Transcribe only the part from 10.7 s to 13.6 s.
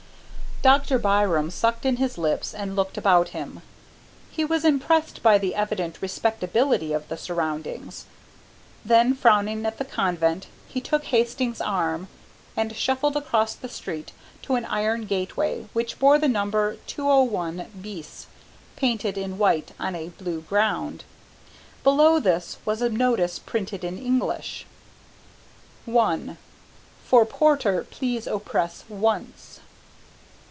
took Hastings' arm and shuffled across